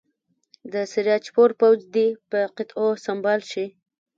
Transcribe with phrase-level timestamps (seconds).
[0.73, 3.65] د سراج پور پوځ دې په قطعو سمبال شي.